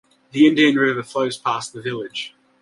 The 0.31 0.47
Indian 0.47 0.73
River 0.77 1.03
flows 1.03 1.37
past 1.37 1.73
the 1.73 1.81
village. 1.83 2.33